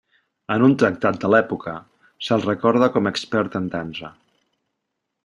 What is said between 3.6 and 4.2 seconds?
en dansa.